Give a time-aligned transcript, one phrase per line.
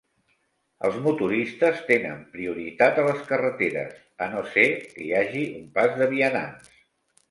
[0.87, 3.95] Els motoristes tenen prioritat a les carreteres
[4.29, 6.79] a no ser que hi hagi un pas de vianants.